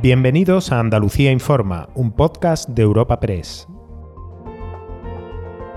Bienvenidos 0.00 0.70
a 0.70 0.78
Andalucía 0.78 1.32
Informa, 1.32 1.88
un 1.96 2.12
podcast 2.12 2.68
de 2.68 2.82
Europa 2.82 3.18
Press. 3.18 3.66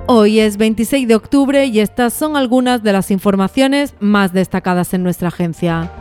Hoy 0.05 0.40
es 0.40 0.58
26 0.58 1.08
de 1.08 1.15
octubre 1.15 1.65
y 1.65 1.79
estas 1.79 2.13
son 2.13 2.38
algunas 2.38 2.84
de 2.84 2.94
las 2.94 3.10
informaciones 3.10 3.96
más 3.99 4.31
destacadas 4.31 4.94
en 4.94 5.02
nuestra 5.02 5.29
agencia. 5.29 5.92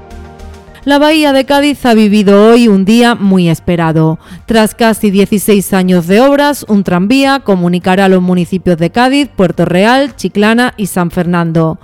La 0.85 0.99
Bahía 0.99 1.33
de 1.33 1.47
Cádiz 1.47 1.87
ha 1.87 1.95
vivido 1.95 2.51
hoy 2.51 2.69
un 2.69 2.85
día 2.85 3.15
muy 3.15 3.49
esperado. 3.49 4.19
Tras 4.45 4.75
casi 4.75 5.11
16 5.11 5.73
años 5.73 6.07
de 6.07 6.21
obras, 6.21 6.67
un 6.69 6.85
tranvía 6.85 7.41
comunicará 7.41 8.05
a 8.05 8.09
los 8.11 8.21
municipios 8.21 8.77
de 8.77 8.91
Cádiz, 8.91 9.31
Puerto 9.35 9.65
Real, 9.65 10.15
Chiclana 10.17 10.75
y 10.77 10.87
San 10.87 11.11
Fernando 11.11 11.79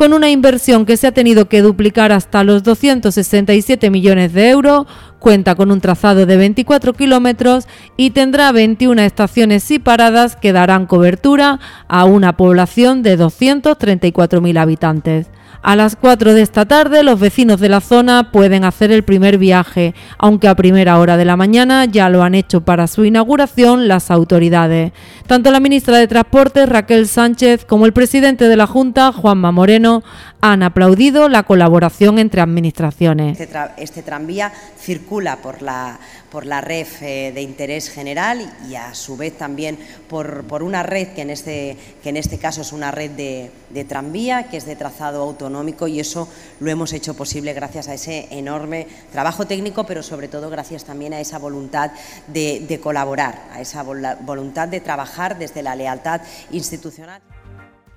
con 0.00 0.14
una 0.14 0.30
inversión 0.30 0.86
que 0.86 0.96
se 0.96 1.08
ha 1.08 1.12
tenido 1.12 1.50
que 1.50 1.60
duplicar 1.60 2.10
hasta 2.10 2.42
los 2.42 2.62
267 2.62 3.90
millones 3.90 4.32
de 4.32 4.48
euros, 4.48 4.86
cuenta 5.20 5.54
con 5.54 5.70
un 5.70 5.80
trazado 5.80 6.26
de 6.26 6.36
24 6.36 6.94
kilómetros 6.94 7.68
y 7.96 8.10
tendrá 8.10 8.50
21 8.50 9.02
estaciones 9.02 9.70
y 9.70 9.78
paradas 9.78 10.34
que 10.34 10.52
darán 10.52 10.86
cobertura 10.86 11.60
a 11.86 12.04
una 12.04 12.36
población 12.36 13.04
de 13.04 13.16
234.000 13.16 14.58
habitantes. 14.58 15.28
A 15.62 15.76
las 15.76 15.94
4 15.94 16.32
de 16.32 16.40
esta 16.40 16.64
tarde 16.64 17.02
los 17.02 17.20
vecinos 17.20 17.60
de 17.60 17.68
la 17.68 17.82
zona 17.82 18.32
pueden 18.32 18.64
hacer 18.64 18.90
el 18.90 19.04
primer 19.04 19.36
viaje, 19.36 19.94
aunque 20.16 20.48
a 20.48 20.54
primera 20.54 20.98
hora 20.98 21.18
de 21.18 21.26
la 21.26 21.36
mañana 21.36 21.84
ya 21.84 22.08
lo 22.08 22.22
han 22.22 22.34
hecho 22.34 22.62
para 22.62 22.86
su 22.86 23.04
inauguración 23.04 23.86
las 23.86 24.10
autoridades. 24.10 24.92
Tanto 25.26 25.50
la 25.50 25.60
ministra 25.60 25.98
de 25.98 26.08
Transportes 26.08 26.66
Raquel 26.66 27.06
Sánchez 27.06 27.66
como 27.66 27.84
el 27.84 27.92
presidente 27.92 28.48
de 28.48 28.56
la 28.56 28.66
Junta 28.66 29.12
Juanma 29.12 29.52
Moreno 29.52 30.02
han 30.40 30.62
aplaudido 30.62 31.28
la 31.28 31.42
colaboración 31.42 32.18
entre 32.18 32.40
administraciones. 32.40 33.38
Este, 33.38 33.58
este 33.76 34.02
tranvía 34.02 34.50
circula 34.78 35.36
por 35.42 35.60
la, 35.60 36.00
por 36.30 36.46
la 36.46 36.62
red 36.62 36.86
eh, 37.02 37.32
de 37.34 37.42
interés 37.42 37.90
general 37.90 38.50
y 38.66 38.76
a 38.76 38.94
su 38.94 39.18
vez 39.18 39.36
también 39.36 39.78
por, 40.08 40.44
por 40.44 40.62
una 40.62 40.82
red 40.82 41.08
que 41.08 41.20
en, 41.20 41.28
este, 41.30 41.76
que 42.02 42.08
en 42.08 42.16
este 42.16 42.38
caso 42.38 42.62
es 42.62 42.72
una 42.72 42.90
red 42.90 43.10
de, 43.10 43.50
de 43.68 43.84
tranvía, 43.84 44.44
que 44.44 44.56
es 44.56 44.64
de 44.64 44.76
trazado 44.76 45.22
autonómico 45.22 45.39
y 45.86 46.00
eso 46.00 46.28
lo 46.60 46.70
hemos 46.70 46.92
hecho 46.92 47.14
posible 47.14 47.52
gracias 47.52 47.88
a 47.88 47.94
ese 47.94 48.28
enorme 48.30 48.86
trabajo 49.12 49.46
técnico, 49.46 49.84
pero 49.84 50.02
sobre 50.02 50.28
todo 50.28 50.50
gracias 50.50 50.84
también 50.84 51.14
a 51.14 51.20
esa 51.20 51.38
voluntad 51.38 51.92
de, 52.26 52.64
de 52.68 52.80
colaborar, 52.80 53.48
a 53.52 53.60
esa 53.60 53.82
voluntad 53.82 54.68
de 54.68 54.80
trabajar 54.80 55.38
desde 55.38 55.62
la 55.62 55.74
lealtad 55.74 56.20
institucional. 56.50 57.22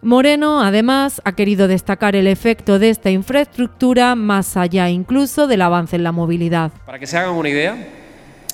Moreno, 0.02 0.62
además, 0.62 1.22
ha 1.24 1.32
querido 1.34 1.68
destacar 1.68 2.16
el 2.16 2.28
efecto 2.28 2.78
de 2.78 2.90
esta 2.90 3.10
infraestructura 3.10 4.16
más 4.16 4.58
allá 4.58 4.90
incluso 4.90 5.48
del 5.48 5.62
avance 5.62 5.96
en 5.96 6.04
la 6.04 6.12
movilidad. 6.12 6.72
Para 6.86 7.00
que 7.00 7.08
se 7.08 7.18
hagan 7.18 7.36
una 7.36 7.50
idea, 7.50 7.78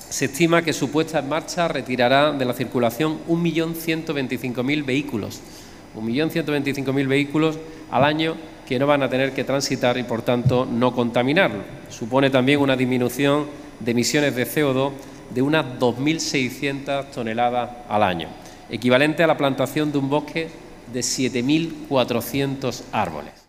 se 0.08 0.26
estima 0.26 0.62
que 0.62 0.72
su 0.72 0.90
puesta 0.90 1.18
en 1.18 1.28
marcha 1.28 1.66
retirará 1.68 2.32
de 2.32 2.44
la 2.44 2.52
circulación 2.52 3.18
1.125.000 3.28 4.84
vehículos. 4.84 5.40
1.125.000 5.96 7.08
vehículos 7.08 7.58
al 7.90 8.04
año 8.04 8.36
que 8.66 8.78
no 8.78 8.86
van 8.86 9.02
a 9.02 9.10
tener 9.10 9.32
que 9.32 9.44
transitar 9.44 9.98
y, 9.98 10.04
por 10.04 10.22
tanto, 10.22 10.64
no 10.64 10.94
contaminar. 10.94 11.50
Supone 11.88 12.30
también 12.30 12.60
una 12.60 12.76
disminución 12.76 13.46
de 13.80 13.90
emisiones 13.90 14.36
de 14.36 14.46
CO2 14.46 14.92
de 15.34 15.42
unas 15.42 15.64
2.600 15.78 17.10
toneladas 17.10 17.70
al 17.88 18.02
año, 18.02 18.28
equivalente 18.68 19.22
a 19.22 19.26
la 19.26 19.36
plantación 19.36 19.90
de 19.92 19.98
un 19.98 20.08
bosque 20.08 20.48
de 20.92 21.00
7.400 21.00 22.82
árboles. 22.92 23.39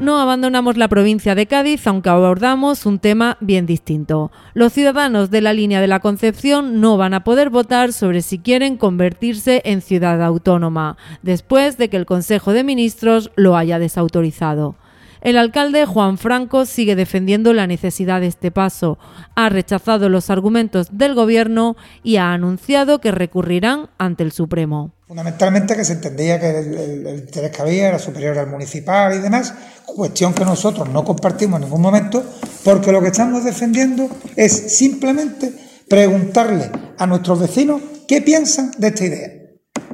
No 0.00 0.20
abandonamos 0.20 0.76
la 0.76 0.88
provincia 0.88 1.36
de 1.36 1.46
Cádiz, 1.46 1.86
aunque 1.86 2.08
abordamos 2.08 2.84
un 2.84 2.98
tema 2.98 3.36
bien 3.40 3.64
distinto. 3.64 4.32
Los 4.52 4.72
ciudadanos 4.72 5.30
de 5.30 5.40
la 5.40 5.52
línea 5.52 5.80
de 5.80 5.86
la 5.86 6.00
Concepción 6.00 6.80
no 6.80 6.96
van 6.96 7.14
a 7.14 7.22
poder 7.22 7.48
votar 7.48 7.92
sobre 7.92 8.20
si 8.20 8.40
quieren 8.40 8.76
convertirse 8.76 9.62
en 9.64 9.80
ciudad 9.80 10.20
autónoma, 10.20 10.96
después 11.22 11.78
de 11.78 11.88
que 11.90 11.96
el 11.96 12.06
Consejo 12.06 12.52
de 12.52 12.64
Ministros 12.64 13.30
lo 13.36 13.56
haya 13.56 13.78
desautorizado. 13.78 14.74
El 15.20 15.38
alcalde 15.38 15.86
Juan 15.86 16.18
Franco 16.18 16.66
sigue 16.66 16.96
defendiendo 16.96 17.52
la 17.54 17.68
necesidad 17.68 18.20
de 18.20 18.26
este 18.26 18.50
paso, 18.50 18.98
ha 19.36 19.48
rechazado 19.48 20.08
los 20.08 20.28
argumentos 20.28 20.88
del 20.90 21.14
gobierno 21.14 21.76
y 22.02 22.16
ha 22.16 22.32
anunciado 22.32 23.00
que 23.00 23.12
recurrirán 23.12 23.88
ante 23.96 24.24
el 24.24 24.32
Supremo. 24.32 24.90
Fundamentalmente 25.14 25.76
que 25.76 25.84
se 25.84 25.92
entendía 25.92 26.40
que 26.40 26.50
el, 26.58 27.06
interés 27.06 27.52
que 27.52 27.62
había 27.62 27.86
era 27.86 28.00
superior 28.00 28.36
al 28.36 28.48
municipal 28.48 29.14
y 29.14 29.20
demás, 29.20 29.54
cuestión 29.86 30.34
que 30.34 30.44
nosotros 30.44 30.88
no 30.88 31.04
compartimos 31.04 31.58
en 31.58 31.66
ningún 31.66 31.82
momento, 31.82 32.20
porque 32.64 32.90
lo 32.90 33.00
que 33.00 33.06
estamos 33.06 33.44
defendiendo 33.44 34.08
es 34.34 34.76
simplemente 34.76 35.52
preguntarle 35.88 36.68
a 36.98 37.06
nuestros 37.06 37.38
vecinos 37.38 37.80
qué 38.08 38.22
piensan 38.22 38.72
de 38.76 38.88
esta 38.88 39.04
idea. 39.04 39.28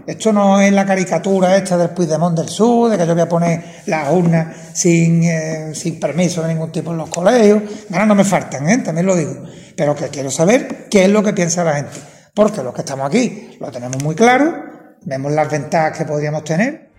Esto 0.06 0.32
no 0.32 0.58
es 0.58 0.72
la 0.72 0.86
caricatura 0.86 1.54
esta 1.54 1.76
del 1.76 1.90
Puigdemont 1.90 2.38
del 2.38 2.48
Sur, 2.48 2.90
de 2.90 2.96
que 2.96 3.06
yo 3.06 3.12
voy 3.12 3.22
a 3.22 3.28
poner 3.28 3.82
las 3.84 4.10
urnas 4.10 4.56
sin, 4.72 5.22
eh, 5.24 5.74
sin 5.74 6.00
permiso 6.00 6.40
de 6.40 6.48
ningún 6.48 6.72
tipo 6.72 6.92
en 6.92 6.96
los 6.96 7.10
colegios. 7.10 7.62
Ganas 7.90 8.08
no 8.08 8.14
me 8.14 8.24
faltan, 8.24 8.66
¿eh? 8.70 8.78
también 8.78 9.04
lo 9.04 9.14
digo. 9.14 9.34
Pero 9.76 9.94
que 9.94 10.08
quiero 10.08 10.30
saber 10.30 10.88
qué 10.88 11.04
es 11.04 11.10
lo 11.10 11.22
que 11.22 11.34
piensa 11.34 11.62
la 11.62 11.74
gente. 11.74 11.98
Porque 12.34 12.62
los 12.62 12.72
que 12.72 12.80
estamos 12.80 13.06
aquí 13.06 13.58
lo 13.60 13.70
tenemos 13.70 14.02
muy 14.02 14.14
claro, 14.14 14.69
vemos 15.04 15.32
las 15.32 15.50
ventajas 15.50 15.98
que 15.98 16.04
podríamos 16.04 16.44
tener. 16.44 16.90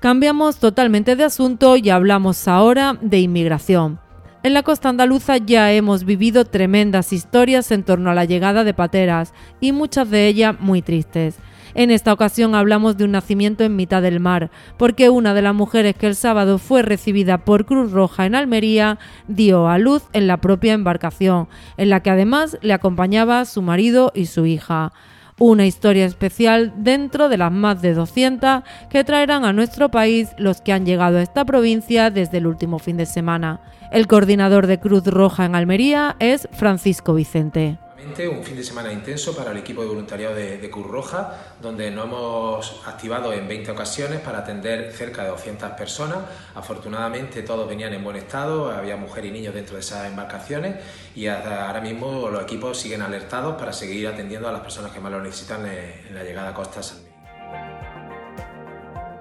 Cambiamos 0.00 0.58
totalmente 0.58 1.16
de 1.16 1.24
asunto 1.24 1.76
y 1.76 1.90
hablamos 1.90 2.46
ahora 2.48 2.98
de 3.00 3.20
inmigración. 3.20 3.98
En 4.42 4.54
la 4.54 4.62
costa 4.62 4.88
andaluza 4.88 5.38
ya 5.38 5.72
hemos 5.72 6.04
vivido 6.04 6.44
tremendas 6.44 7.12
historias 7.12 7.72
en 7.72 7.82
torno 7.82 8.10
a 8.10 8.14
la 8.14 8.24
llegada 8.24 8.62
de 8.62 8.74
pateras 8.74 9.34
y 9.60 9.72
muchas 9.72 10.08
de 10.10 10.28
ellas 10.28 10.54
muy 10.60 10.82
tristes. 10.82 11.36
En 11.74 11.90
esta 11.90 12.12
ocasión 12.12 12.54
hablamos 12.54 12.96
de 12.96 13.04
un 13.04 13.10
nacimiento 13.10 13.64
en 13.64 13.76
mitad 13.76 14.00
del 14.00 14.20
mar, 14.20 14.50
porque 14.78 15.10
una 15.10 15.34
de 15.34 15.42
las 15.42 15.54
mujeres 15.54 15.94
que 15.96 16.06
el 16.06 16.14
sábado 16.14 16.58
fue 16.58 16.82
recibida 16.82 17.44
por 17.44 17.66
Cruz 17.66 17.90
Roja 17.90 18.24
en 18.24 18.34
Almería 18.34 18.98
dio 19.28 19.68
a 19.68 19.78
luz 19.78 20.04
en 20.12 20.26
la 20.26 20.36
propia 20.36 20.74
embarcación, 20.74 21.48
en 21.76 21.90
la 21.90 22.00
que 22.00 22.10
además 22.10 22.56
le 22.62 22.72
acompañaba 22.72 23.44
su 23.44 23.62
marido 23.62 24.12
y 24.14 24.26
su 24.26 24.46
hija 24.46 24.92
una 25.38 25.66
historia 25.66 26.06
especial 26.06 26.72
dentro 26.78 27.28
de 27.28 27.36
las 27.36 27.52
más 27.52 27.82
de 27.82 27.94
200 27.94 28.62
que 28.88 29.04
traerán 29.04 29.44
a 29.44 29.52
nuestro 29.52 29.90
país 29.90 30.30
los 30.38 30.60
que 30.60 30.72
han 30.72 30.86
llegado 30.86 31.18
a 31.18 31.22
esta 31.22 31.44
provincia 31.44 32.10
desde 32.10 32.38
el 32.38 32.46
último 32.46 32.78
fin 32.78 32.96
de 32.96 33.06
semana. 33.06 33.60
El 33.92 34.06
coordinador 34.06 34.66
de 34.66 34.80
Cruz 34.80 35.04
Roja 35.04 35.44
en 35.44 35.54
Almería 35.54 36.16
es 36.18 36.48
Francisco 36.52 37.14
Vicente. 37.14 37.78
Un 37.98 38.44
fin 38.44 38.56
de 38.56 38.62
semana 38.62 38.92
intenso 38.92 39.34
para 39.34 39.52
el 39.52 39.56
equipo 39.56 39.80
de 39.80 39.88
voluntariado 39.88 40.34
de, 40.34 40.70
Cruz 40.70 40.86
Roja, 40.86 41.32
donde 41.62 41.90
nos 41.90 42.04
hemos 42.04 42.82
activado 42.86 43.32
en 43.32 43.48
20 43.48 43.70
ocasiones 43.70 44.20
para 44.20 44.38
atender 44.38 44.92
cerca 44.92 45.22
de 45.22 45.30
200 45.30 45.70
personas. 45.70 46.18
Afortunadamente 46.54 47.42
todos 47.42 47.66
venían 47.66 47.94
en 47.94 48.04
buen 48.04 48.16
estado, 48.16 48.70
había 48.70 48.96
mujeres 48.96 49.30
y 49.30 49.32
niños 49.32 49.54
dentro 49.54 49.76
de 49.76 49.80
esas 49.80 50.06
embarcaciones 50.06 50.76
y 51.14 51.26
ahora 51.26 51.80
mismo 51.80 52.28
los 52.28 52.42
equipos 52.42 52.78
siguen 52.78 53.00
alertados 53.00 53.56
para 53.56 53.72
seguir 53.72 54.08
atendiendo 54.08 54.46
a 54.48 54.52
las 54.52 54.60
personas 54.60 54.92
que 54.92 55.00
más 55.00 55.10
lo 55.10 55.22
necesitan 55.22 55.64
en 55.66 56.14
la 56.14 56.22
llegada 56.22 56.50
a 56.50 56.54
Costa 56.54 56.82
Salmín. 56.82 57.06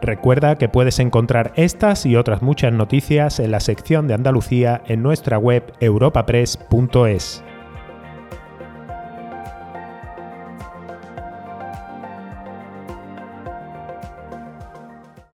Recuerda 0.02 0.58
que 0.58 0.68
puedes 0.68 1.00
encontrar 1.00 1.54
estas 1.56 2.06
y 2.06 2.18
otras 2.18 2.42
muchas 2.42 2.74
noticias 2.74 3.40
en 3.40 3.52
la 3.52 3.62
sección 3.62 4.08
de 4.08 4.16
Andalucía 4.16 4.84
en 4.86 5.02
nuestra 5.02 5.38
web 5.38 5.74
europapress.es. 5.80 7.44
Thank 8.32 8.76
you. 8.80 8.85